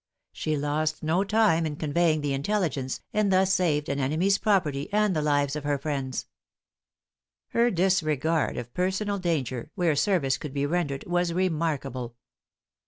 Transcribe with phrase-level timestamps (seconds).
[0.33, 5.15] She lost no time in conveying the intelligence, and thus saved an enemy's property, and
[5.15, 6.25] the lives of her friends.
[7.49, 12.15] Her disregard of personal danger, where service could be rendered, was remarkable.